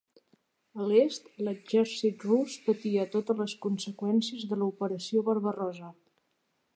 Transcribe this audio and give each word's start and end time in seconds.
A 0.83 0.85
l'est, 0.91 1.27
l'exèrcit 1.47 2.25
rus 2.29 2.55
patia 2.69 3.05
totes 3.17 3.41
les 3.43 3.55
conseqüències 3.67 4.49
de 4.55 4.61
l'Operació 4.63 5.25
Barbarossa. 5.29 5.93